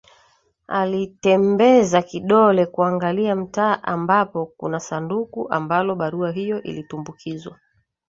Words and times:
Alitembeza 0.67 2.01
kidole 2.01 2.65
kuangalia 2.65 3.35
mtaa 3.35 3.83
ambapo 3.83 4.45
kuna 4.45 4.79
sanduku 4.79 5.51
ambalo 5.53 5.95
barua 5.95 6.31
hiyo 6.31 6.63
ilitumbukizwa 6.63 7.57